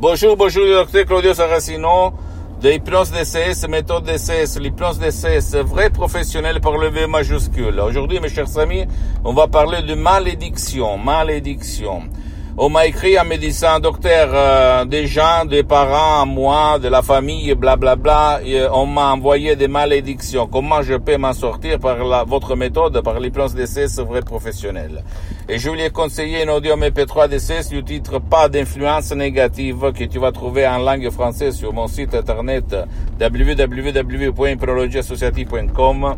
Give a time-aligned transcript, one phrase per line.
[0.00, 2.12] Bonjour, bonjour, docteur Claudio Saracino
[2.62, 7.80] de l'hypnose DCS, méthode DCS, l'hypnose DCS, vrai professionnel par le V majuscule.
[7.80, 8.84] Aujourd'hui, mes chers amis,
[9.24, 12.02] on va parler de malédiction, malédiction.
[12.60, 17.02] On m'a écrit en me disant, docteur, euh, des gens, des parents, moi, de la
[17.02, 20.48] famille, blablabla, bla, bla, on m'a envoyé des malédictions.
[20.48, 25.04] Comment je peux m'en sortir par la, votre méthode, par l'hypnose d'essai, vrai professionnel?
[25.48, 30.02] Et je lui ai conseillé un audio MP3 d'essai du titre Pas d'influence négative que
[30.02, 32.74] tu vas trouver en langue française sur mon site internet
[33.20, 36.16] www.prologiassociative.com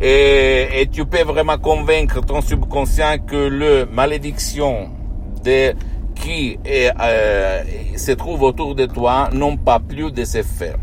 [0.00, 5.01] et, et tu peux vraiment convaincre ton subconscient que le malédiction
[5.44, 5.74] de,
[6.14, 7.62] qui euh,
[7.96, 10.74] se trouve autour de toi n'ont pas plus de effets.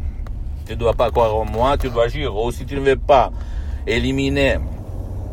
[0.66, 2.36] Tu ne dois pas croire en moi, tu dois agir.
[2.36, 3.32] Ou si tu ne veux pas
[3.88, 4.58] éliminer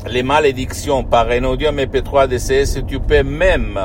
[0.08, 3.78] les malédictions par un audio MP3 DCS, tu peux même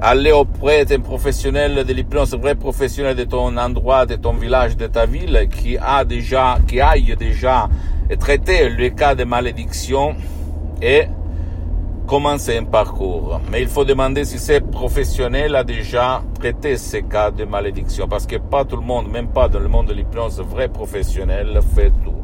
[0.00, 4.86] aller auprès d'un professionnel de l'hypnose, vrai professionnel de ton endroit, de ton village, de
[4.86, 7.68] ta ville, qui a déjà, qui aille déjà
[8.20, 10.14] traité le cas de malédiction
[10.80, 11.04] et
[12.08, 13.38] commencer un parcours.
[13.52, 18.08] Mais il faut demander si ce professionnel a déjà traité ces cas de malédiction.
[18.08, 21.60] Parce que pas tout le monde, même pas dans le monde de l'hypnose, vrai professionnel
[21.74, 22.14] fait tout.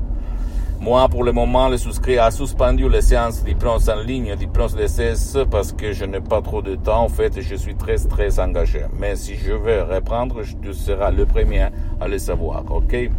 [0.81, 5.45] Moi, pour le moment, le souscrit a suspendu les séances d'hypnose en ligne, d'hypnose DCS,
[5.51, 7.05] parce que je n'ai pas trop de temps.
[7.05, 8.81] En fait, je suis très, très engagé.
[8.99, 11.69] Mais si je veux reprendre, tu seras le premier
[12.01, 13.11] à le savoir, ok?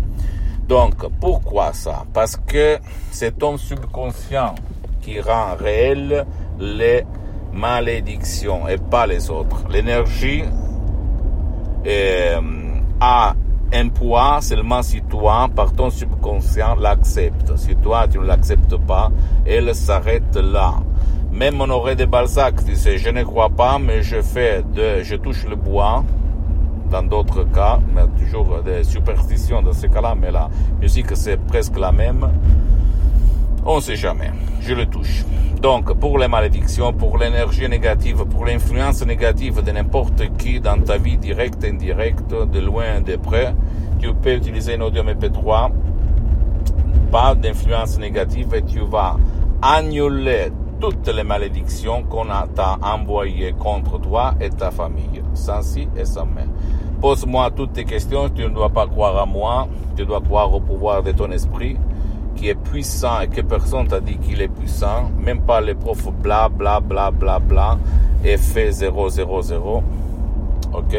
[0.67, 2.05] Donc, pourquoi ça?
[2.11, 2.79] Parce que
[3.11, 4.55] c'est ton subconscient
[5.01, 6.25] qui rend réel
[6.59, 7.03] les
[7.53, 9.65] malédictions et pas les autres.
[9.69, 10.43] L'énergie
[11.87, 12.41] euh,
[12.99, 13.33] a
[13.73, 17.55] un poids seulement si toi, par ton subconscient, l'acceptes.
[17.57, 19.11] Si toi, tu ne l'acceptes pas,
[19.45, 20.75] elle s'arrête là.
[21.31, 25.45] Même Honoré de Balzac disait, je ne crois pas, mais je fais de, je touche
[25.45, 26.03] le bois,
[26.89, 31.77] dans d'autres cas, mais toujours des superstitions dans ce cas-là, mais la musique c'est presque
[31.77, 32.29] la même.
[33.67, 34.31] On ne sait jamais.
[34.61, 35.25] Je le touche.
[35.59, 40.97] Donc, pour les malédictions, pour l'énergie négative, pour l'influence négative de n'importe qui dans ta
[40.97, 43.55] vie directe, indirecte, de loin, de près,
[43.99, 45.71] tu peux utiliser un audio MP3,
[47.11, 49.17] pas d'influence négative et tu vas
[49.63, 56.05] annuler toutes les malédictions qu'on t'a envoyées contre toi et ta famille, sans si et
[56.05, 56.45] sans mais.
[57.01, 59.67] Pose-moi toutes tes questions, tu ne dois pas croire à moi,
[59.97, 61.77] tu dois croire au pouvoir de ton esprit,
[62.35, 66.11] qui est puissant et que personne t'a dit qu'il est puissant, même pas les profs
[66.11, 67.77] bla bla bla bla bla,
[68.23, 69.83] effet 000.
[70.73, 70.95] Ok?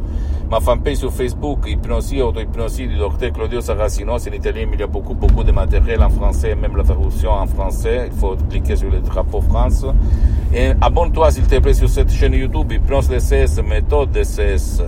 [0.49, 4.17] Ma fanpage sur Facebook, Hypnosie, Auto-Hypnosie du docteur Claudio Saracino.
[4.21, 6.85] C'est en italien, mais il y a beaucoup, beaucoup de matériel en français, même la
[6.85, 8.11] traduction en français.
[8.13, 9.85] Il faut cliquer sur le drapeau France.
[10.55, 14.83] Et abonne-toi, s'il te plaît, sur cette chaîne YouTube, Hypnose DCS, méthode DCS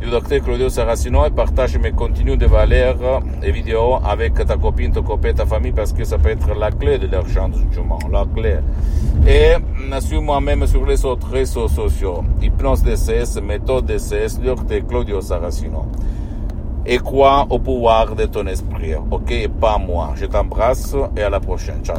[0.00, 4.92] du docteur Claudio Saracino et partage mes contenus de valeur et vidéos avec ta copine,
[4.92, 8.24] ton copain, ta famille parce que ça peut être la clé de du jugement, la
[8.34, 8.58] clé.
[9.26, 9.54] Et
[10.00, 12.22] suis-moi même sur les autres réseaux sociaux.
[12.40, 15.86] Hypnose DCS, méthode DCS, docteur Claudio Saracino.
[16.86, 19.48] Et crois au pouvoir de ton esprit, ok?
[19.60, 20.12] Pas moi.
[20.16, 21.80] Je t'embrasse et à la prochaine.
[21.84, 21.98] Ciao.